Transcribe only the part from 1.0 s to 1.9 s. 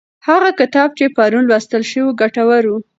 پرون ولوستل